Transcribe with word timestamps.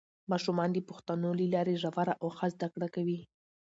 ماشومان 0.31 0.69
د 0.73 0.77
پوښتنو 0.89 1.29
له 1.39 1.45
لارې 1.53 1.79
ژوره 1.81 2.13
او 2.21 2.27
ښه 2.37 2.47
زده 2.53 2.67
کړه 2.73 2.87
کوي 2.95 3.19